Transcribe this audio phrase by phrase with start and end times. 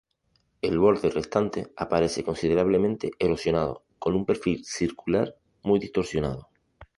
[0.63, 6.49] El borde restante aparece considerablemente erosionado, con un perfil circular muy distorsionado.